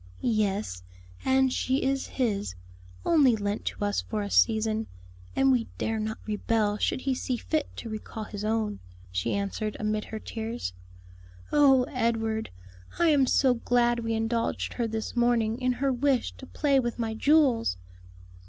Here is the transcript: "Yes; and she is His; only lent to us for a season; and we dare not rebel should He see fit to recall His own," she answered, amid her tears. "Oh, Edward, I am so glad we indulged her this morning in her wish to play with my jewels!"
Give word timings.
"Yes; 0.23 0.81
and 1.23 1.53
she 1.53 1.83
is 1.83 2.07
His; 2.07 2.55
only 3.05 3.35
lent 3.35 3.65
to 3.65 3.85
us 3.85 4.01
for 4.01 4.23
a 4.23 4.31
season; 4.31 4.87
and 5.35 5.51
we 5.51 5.67
dare 5.77 5.99
not 5.99 6.17
rebel 6.25 6.79
should 6.79 7.01
He 7.01 7.13
see 7.13 7.37
fit 7.37 7.69
to 7.77 7.87
recall 7.87 8.23
His 8.23 8.43
own," 8.43 8.79
she 9.11 9.35
answered, 9.35 9.77
amid 9.79 10.05
her 10.05 10.17
tears. 10.17 10.73
"Oh, 11.51 11.83
Edward, 11.83 12.49
I 12.97 13.09
am 13.09 13.27
so 13.27 13.53
glad 13.53 13.99
we 13.99 14.15
indulged 14.15 14.73
her 14.73 14.87
this 14.87 15.15
morning 15.15 15.61
in 15.61 15.73
her 15.73 15.93
wish 15.93 16.31
to 16.37 16.47
play 16.47 16.79
with 16.79 16.97
my 16.97 17.13
jewels!" 17.13 17.77